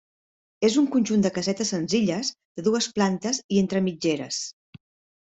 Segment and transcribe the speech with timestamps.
[0.67, 4.41] És un conjunt de casetes senzilles de dues plantes i entre mitgeres.